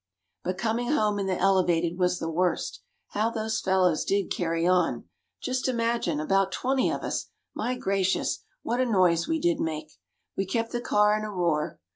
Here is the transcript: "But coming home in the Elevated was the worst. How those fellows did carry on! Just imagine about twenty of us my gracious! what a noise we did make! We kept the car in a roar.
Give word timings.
"But 0.43 0.57
coming 0.57 0.93
home 0.93 1.19
in 1.19 1.27
the 1.27 1.37
Elevated 1.37 1.95
was 1.99 2.17
the 2.17 2.27
worst. 2.27 2.81
How 3.09 3.29
those 3.29 3.61
fellows 3.61 4.03
did 4.03 4.31
carry 4.31 4.65
on! 4.65 5.07
Just 5.43 5.67
imagine 5.67 6.19
about 6.19 6.51
twenty 6.51 6.89
of 6.89 7.03
us 7.03 7.27
my 7.53 7.75
gracious! 7.77 8.43
what 8.63 8.81
a 8.81 8.85
noise 8.87 9.27
we 9.27 9.39
did 9.39 9.59
make! 9.59 9.99
We 10.35 10.47
kept 10.47 10.71
the 10.71 10.81
car 10.81 11.15
in 11.15 11.23
a 11.23 11.29
roar. 11.29 11.79